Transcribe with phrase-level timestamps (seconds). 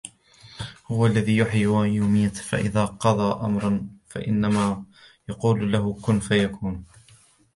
[0.87, 4.83] هو الذي يحيي ويميت فإذا قضى أمرا فإنما
[5.29, 6.85] يقول له كن فيكون